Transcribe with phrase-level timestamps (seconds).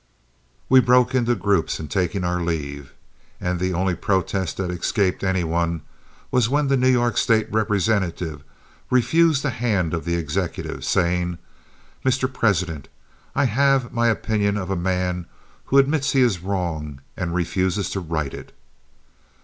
[0.67, 2.91] We broke into groups in taking our leave,
[3.39, 5.81] and the only protest that escaped any one
[6.31, 8.41] was when the York State representative
[8.89, 11.37] refused the hand of the executive, saying,
[12.03, 12.33] "Mr.
[12.33, 12.87] President,
[13.35, 15.27] I have my opinion of a man
[15.65, 18.53] who admits he is wrong and refuses to right it."